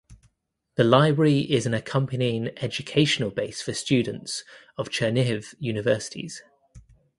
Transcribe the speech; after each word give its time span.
The 0.77 0.83
library 0.83 1.41
is 1.41 1.67
an 1.67 1.75
accompanying 1.75 2.49
educational 2.57 3.29
base 3.29 3.61
for 3.61 3.75
students 3.75 4.43
of 4.75 4.89
Chernihiv 4.89 5.53
universities. 5.59 6.41